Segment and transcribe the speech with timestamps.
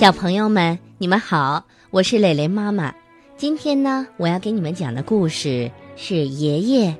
[0.00, 2.94] 小朋友们，你们好，我是蕾蕾妈妈。
[3.36, 6.96] 今天呢，我要给你们讲的故事是《爷爷，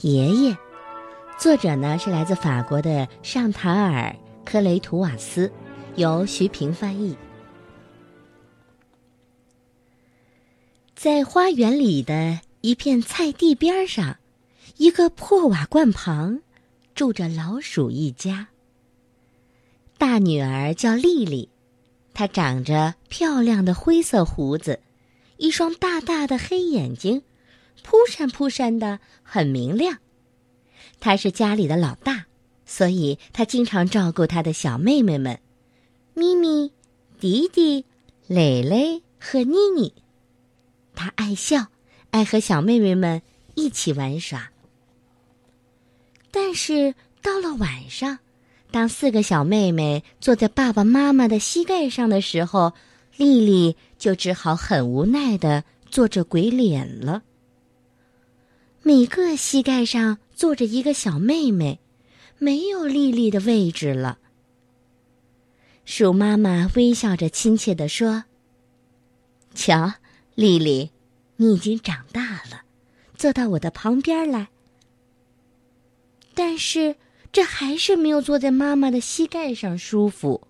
[0.00, 0.50] 爷爷》。
[1.38, 4.12] 作者呢是来自法国的尚塔尔·
[4.44, 5.48] 科雷图瓦斯，
[5.94, 7.16] 由徐平翻译。
[10.96, 14.16] 在花园里的一片菜地边上，
[14.76, 16.40] 一个破瓦罐旁，
[16.96, 18.48] 住着老鼠一家。
[19.96, 21.48] 大女儿叫丽丽。
[22.20, 24.80] 她长着漂亮的灰色胡子，
[25.38, 27.22] 一双大大的黑眼睛，
[27.82, 29.96] 扑闪扑闪的，很明亮。
[31.00, 32.26] 他是家里的老大，
[32.66, 35.40] 所以他经常照顾他的小妹妹们，
[36.12, 36.70] 咪咪、
[37.18, 37.86] 迪迪、
[38.26, 39.94] 蕾蕾和妮妮。
[40.94, 41.68] 他爱笑，
[42.10, 43.22] 爱和小妹妹们
[43.54, 44.50] 一起玩耍。
[46.30, 48.18] 但是到了晚上。
[48.72, 52.72] 当四个小妹妹坐在爸爸妈妈的膝盖上的时候，
[53.16, 57.24] 丽丽就只好很无奈的做着鬼脸了。
[58.82, 61.80] 每个膝盖上坐着一个小妹妹，
[62.38, 64.18] 没有丽丽的位置了。
[65.84, 68.24] 鼠妈妈微笑着亲切地说
[69.52, 69.94] ：“瞧，
[70.36, 70.92] 丽丽，
[71.36, 72.62] 你已经长大了，
[73.16, 74.48] 坐到我的旁边来。”
[76.34, 76.94] 但是。
[77.32, 80.46] 这还是没有坐在妈妈的膝盖上舒服。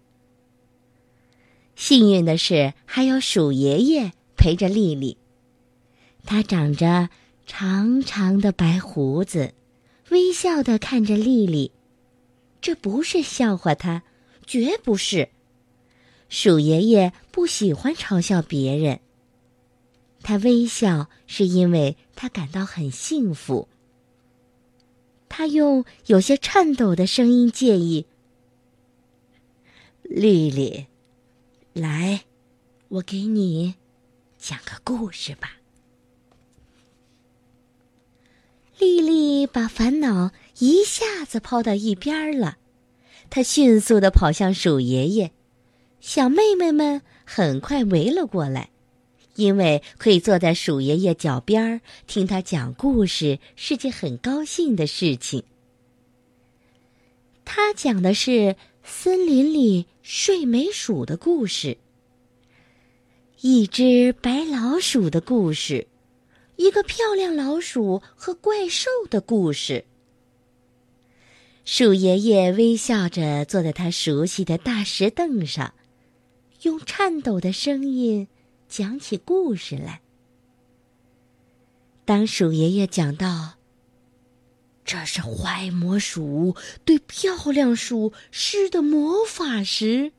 [1.77, 5.17] 幸运的是，还有鼠爷爷陪着丽丽。
[6.25, 7.09] 他长着
[7.47, 9.55] 长长的白胡子，
[10.11, 11.73] 微笑的看着丽丽。
[12.61, 14.03] 这不是笑话他，
[14.47, 15.31] 绝不是。
[16.29, 19.01] 鼠爷爷不喜欢嘲笑别人。
[20.23, 23.69] 他微笑是因为他感到很幸福。
[25.31, 28.05] 他用有些颤抖的声音建议
[30.03, 30.87] ：“丽丽，
[31.73, 32.25] 来，
[32.89, 33.77] 我给你
[34.37, 35.53] 讲个故事吧。”
[38.77, 42.59] 丽丽把烦恼一下子抛到一边了，
[43.31, 45.31] 她迅速的跑向鼠爷爷，
[46.01, 48.71] 小妹妹们很快围了过来。
[49.35, 55.45] 因为可以坐在鼠爷爷脚边听他讲故事是件很高兴的事情。
[57.45, 61.79] 他讲的是森林里睡美鼠的故事，
[63.41, 65.87] 一只白老鼠的故事，
[66.57, 69.85] 一个漂亮老鼠和怪兽的故事。
[71.65, 75.75] 鼠爷爷微笑着坐在他熟悉的大石凳上，
[76.63, 78.29] 用颤抖的声音。
[78.71, 80.01] 讲起故事来。
[82.05, 83.55] 当鼠爷爷讲到
[84.87, 86.55] ：“这是坏魔鼠
[86.85, 90.13] 对漂亮鼠施的魔法时，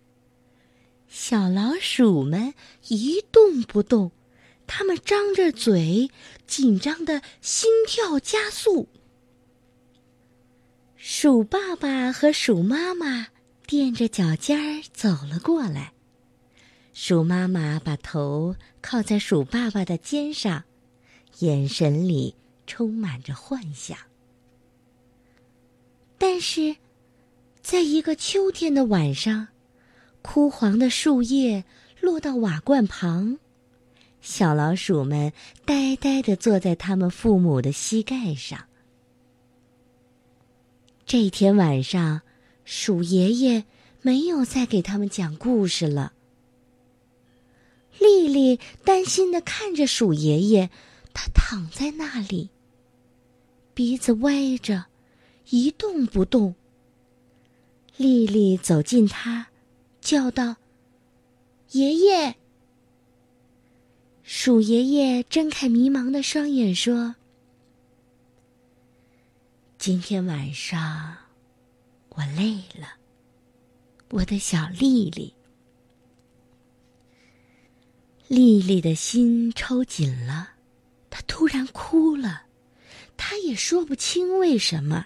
[1.07, 2.53] 小老鼠们
[2.89, 4.11] 一动不动，
[4.67, 6.11] 它们张着嘴，
[6.45, 8.89] 紧张的心跳加速。
[10.97, 13.27] 鼠爸爸和鼠妈妈
[13.65, 15.93] 垫着脚尖儿走了过来。
[16.93, 20.63] 鼠妈妈把头靠在鼠爸爸的肩上，
[21.39, 22.35] 眼神里
[22.67, 23.97] 充满着幻想。
[26.17, 26.75] 但是，
[27.61, 29.47] 在一个秋天的晚上，
[30.21, 31.63] 枯黄的树叶
[31.99, 33.39] 落到瓦罐旁，
[34.21, 35.31] 小老鼠们
[35.65, 38.65] 呆呆的坐在他们父母的膝盖上。
[41.05, 42.21] 这天晚上，
[42.65, 43.63] 鼠爷爷
[44.01, 46.13] 没有再给他们讲故事了。
[48.01, 50.71] 丽丽担心的看着鼠爷爷，
[51.13, 52.49] 他躺在那里，
[53.75, 54.85] 鼻子歪着，
[55.51, 56.55] 一动不动。
[57.97, 59.49] 丽丽走近他，
[60.01, 60.55] 叫道
[61.73, 62.35] ：“爷爷。”
[64.25, 67.15] 鼠爷爷睁开迷茫的双眼说
[69.77, 71.15] ：“今天晚上，
[72.09, 72.95] 我累了，
[74.09, 75.31] 我的小丽丽。”
[78.31, 80.51] 丽丽的心抽紧了，
[81.09, 82.43] 她突然哭了，
[83.17, 85.05] 她也说不清为什么。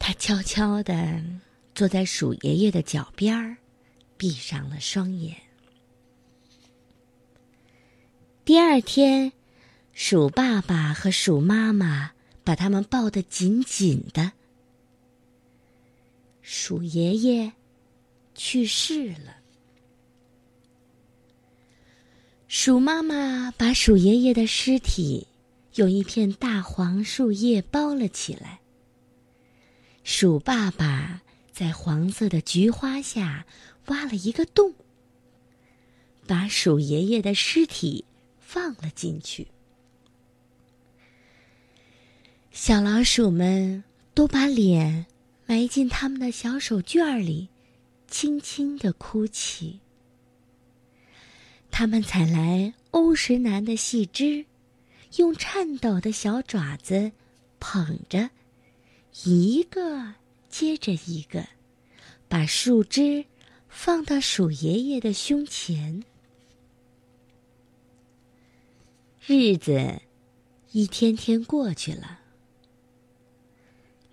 [0.00, 1.22] 她悄悄的
[1.72, 3.58] 坐在鼠爷爷的脚边儿，
[4.16, 5.36] 闭上了双眼。
[8.44, 9.32] 第二天，
[9.92, 12.10] 鼠爸爸和鼠妈妈
[12.42, 14.32] 把他们抱得紧紧的。
[16.42, 17.52] 鼠爷爷
[18.34, 19.36] 去世了。
[22.52, 25.28] 鼠妈妈把鼠爷爷的尸体
[25.76, 28.58] 用一片大黄树叶包了起来。
[30.02, 33.46] 鼠爸爸在黄色的菊花下
[33.86, 34.74] 挖了一个洞，
[36.26, 38.04] 把鼠爷爷的尸体
[38.40, 39.46] 放了进去。
[42.50, 45.06] 小老鼠们都把脸
[45.46, 47.48] 埋进他们的小手绢里，
[48.08, 49.78] 轻轻的哭泣。
[51.70, 54.44] 他们采来欧石楠的细枝，
[55.16, 57.12] 用颤抖的小爪子
[57.58, 58.30] 捧着，
[59.24, 60.14] 一个
[60.48, 61.46] 接着一个，
[62.28, 63.24] 把树枝
[63.68, 66.04] 放到鼠爷爷的胸前。
[69.26, 70.02] 日子
[70.72, 72.20] 一天天过去了，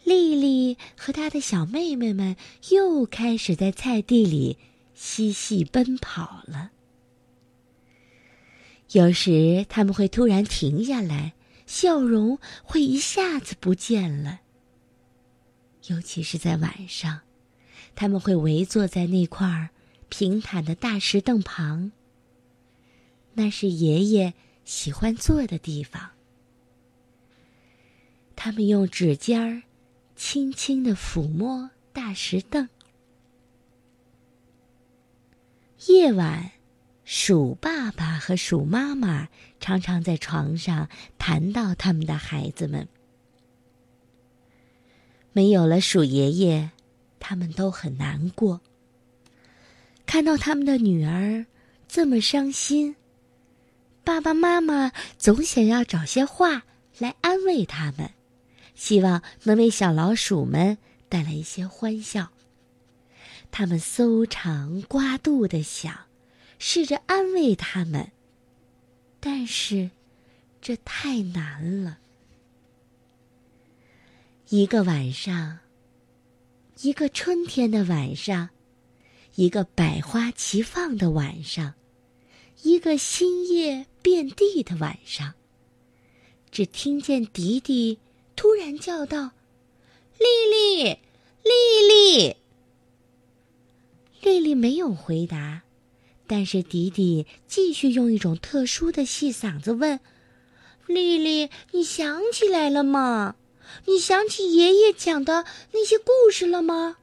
[0.04, 2.38] 丽丽和她的小妹妹们
[2.69, 4.57] 又开始在菜地里
[4.95, 6.71] 嬉戏奔跑了。
[8.92, 11.34] 有时他们会突然停下来，
[11.66, 14.39] 笑容会一下子不见了。
[15.88, 17.22] 尤其是在晚上，
[17.95, 19.69] 他们会围坐在那块
[20.10, 21.92] 平坦的大石凳旁。
[23.34, 26.12] 那是爷爷喜欢坐的地方。
[28.36, 29.63] 他们用指尖儿
[30.16, 32.69] 轻轻的抚摸大石凳。
[35.88, 36.56] 夜晚。
[37.09, 39.30] 鼠爸爸和鼠妈妈
[39.62, 42.86] 常常在床上谈到他们的孩子们。
[45.31, 46.69] 没有了鼠爷爷，
[47.18, 48.59] 他们都很难过。
[50.06, 51.45] 看到他们的女儿
[51.88, 52.98] 这么伤心，
[54.04, 56.63] 爸爸妈妈总想要找些话
[56.98, 58.12] 来安慰他们，
[58.75, 60.77] 希望能为小老鼠们
[61.07, 62.27] 带来一些欢笑。
[63.50, 66.06] 他们搜肠刮肚的想。
[66.59, 68.12] 试着安慰他们，
[69.19, 69.92] 但是
[70.62, 72.00] 这太难了。
[74.50, 75.59] 一个晚上，
[76.81, 78.50] 一个春天的晚上，
[79.36, 81.74] 一个百花齐放的晚上，
[82.63, 85.33] 一个新叶遍地的晚上，
[86.50, 88.00] 只听见迪迪
[88.36, 89.31] 突然叫道
[90.18, 90.83] ：“丽丽，
[91.44, 92.36] 丽丽！”
[94.24, 95.63] 丽丽没有回答。
[96.27, 100.01] 但是迪迪继续用一种特殊的细嗓子问
[100.85, 103.38] ：“丽丽，你想起来了吗？
[103.85, 106.97] 你想起爷爷讲的那些故事了吗？”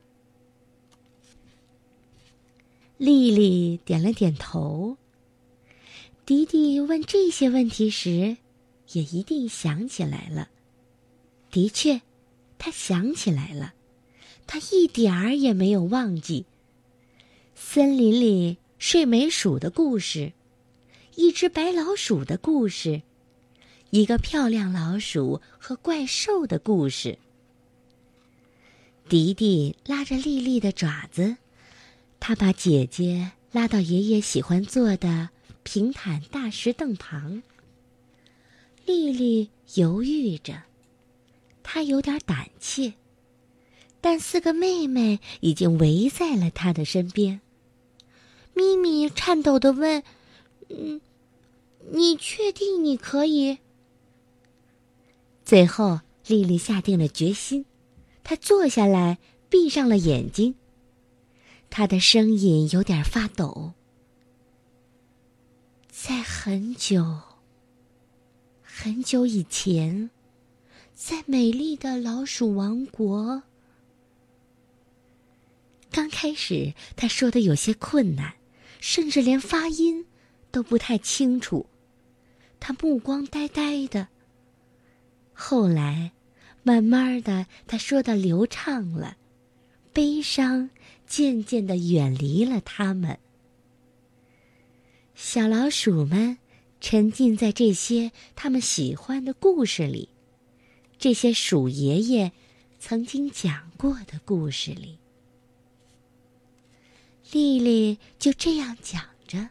[2.98, 4.98] 丽丽点了点头。
[6.26, 8.36] 迪迪问这些问题时，
[8.92, 10.48] 也一定想起来了。
[11.50, 12.02] 的确，
[12.58, 13.72] 他想起来了，
[14.46, 16.44] 他一点儿也没有忘记。
[17.54, 18.58] 森林里。
[18.78, 20.32] 睡美鼠的故事，
[21.14, 23.02] 一只白老鼠的故事，
[23.90, 27.18] 一个漂亮老鼠和怪兽的故事。
[29.08, 31.36] 迪迪拉着丽丽的爪子，
[32.20, 35.30] 他把姐姐拉到爷爷喜欢坐的
[35.62, 37.42] 平坦大石凳旁。
[38.86, 40.62] 丽丽犹豫着，
[41.62, 42.92] 她有点胆怯，
[44.00, 47.40] 但四个妹妹已经围在了她的身边。
[48.54, 50.02] 咪咪颤抖的问
[50.70, 51.00] ：“嗯，
[51.90, 53.58] 你确定你可以？”
[55.44, 57.66] 最后，丽丽下定了决心，
[58.22, 59.18] 她坐下来，
[59.50, 60.54] 闭上了眼睛。
[61.68, 63.72] 她的声音有点发抖。
[65.90, 67.20] 在很久、
[68.62, 70.10] 很久以前，
[70.94, 73.42] 在美丽的老鼠王国，
[75.90, 78.34] 刚开始，她说的有些困难。
[78.86, 80.04] 甚至连发音
[80.50, 81.64] 都不太清楚，
[82.60, 84.08] 他目光呆呆的。
[85.32, 86.12] 后来，
[86.62, 89.16] 慢慢的，他说的流畅了，
[89.94, 90.68] 悲伤
[91.06, 93.18] 渐渐的远离了他们。
[95.14, 96.36] 小老鼠们
[96.78, 100.10] 沉浸在这些他们喜欢的故事里，
[100.98, 102.30] 这些鼠爷爷
[102.78, 104.98] 曾经讲过的故事里。
[107.34, 109.48] 丽丽就这样讲着，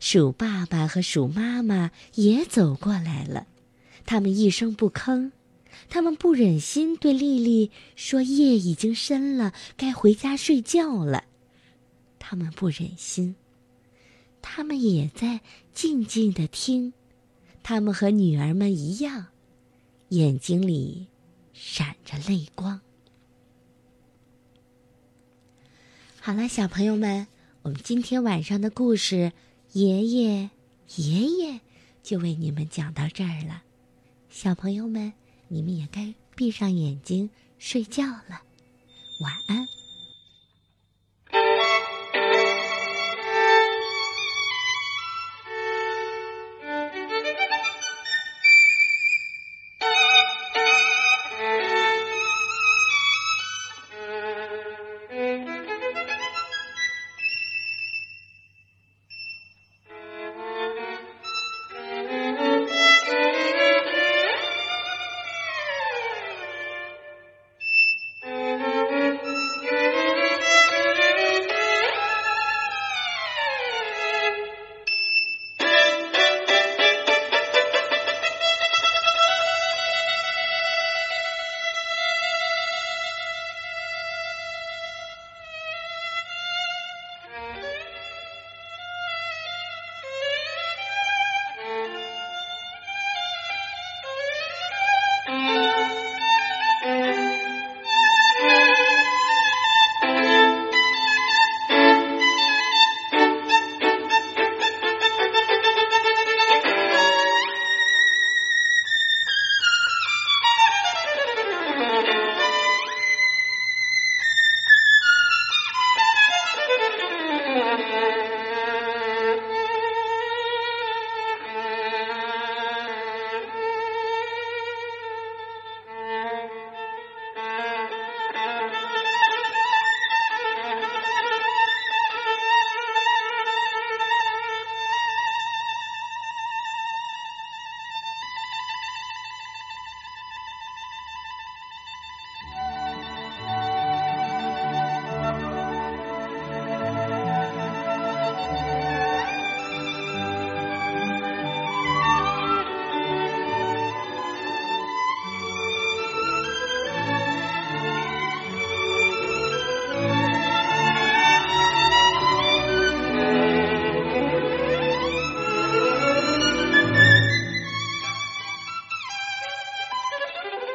[0.00, 3.46] 鼠爸爸和鼠妈妈也走过来了，
[4.06, 5.30] 他们一声不吭，
[5.90, 11.24] 他们不忍心对丽丽说夜已经深了，该回家睡觉了。
[12.18, 13.36] 他们不忍心，
[14.40, 15.42] 他们也在
[15.74, 16.94] 静静的听，
[17.62, 19.26] 他们和女儿们一样，
[20.08, 21.06] 眼睛里
[21.52, 22.80] 闪着泪光。
[26.28, 27.26] 好了，小朋友们，
[27.62, 29.32] 我们今天晚上的故事，
[29.72, 30.50] 爷爷
[30.96, 31.60] 爷爷
[32.02, 33.62] 就为你们讲到这儿了。
[34.28, 35.14] 小朋友们，
[35.48, 38.42] 你们也该闭上眼睛睡觉了，
[39.22, 39.77] 晚安。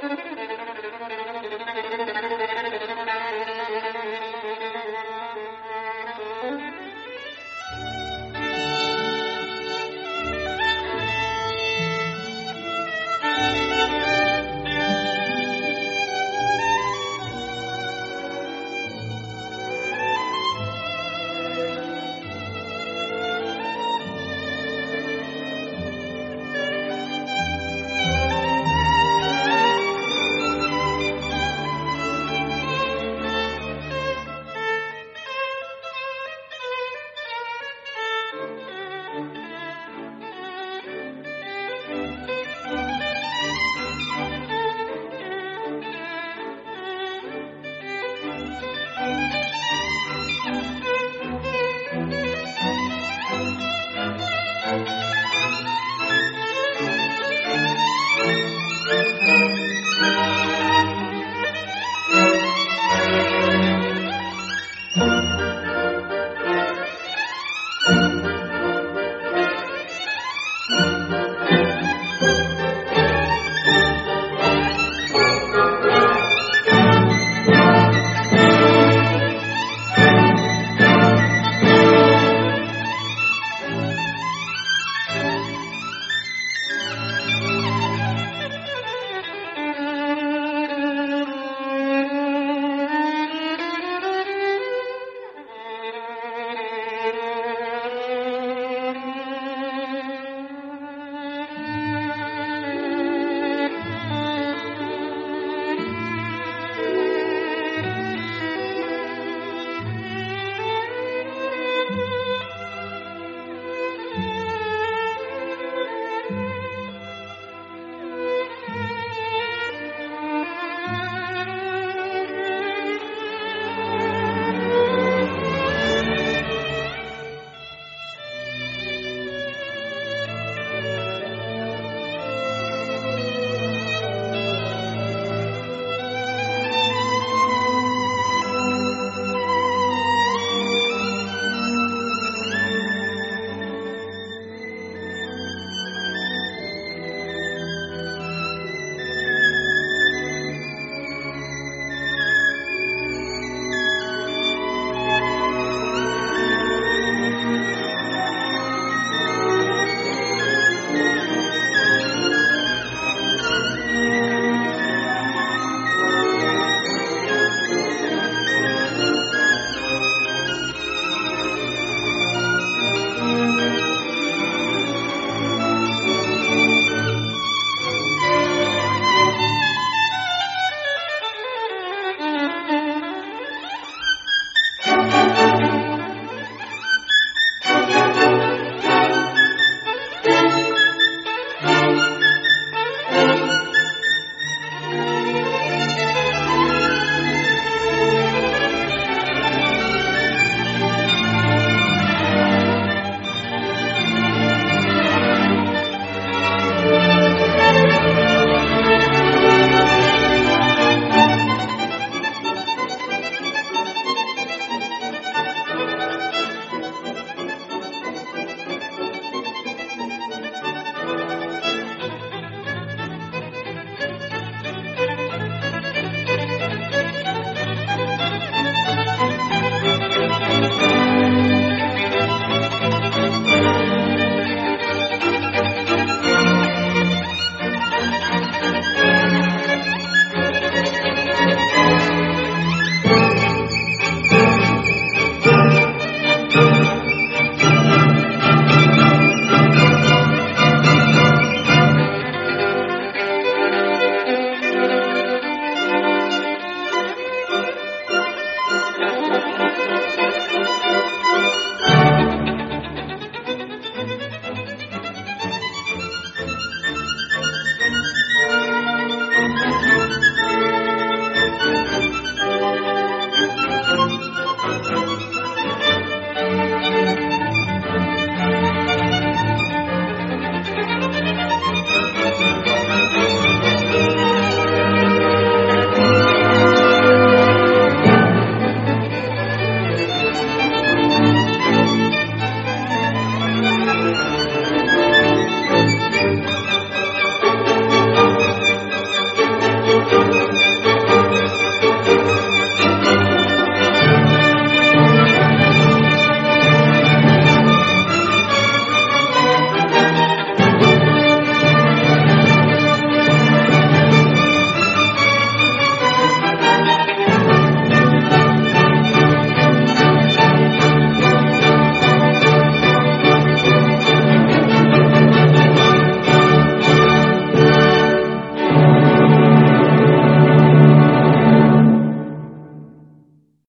[0.03, 0.42] Thank you.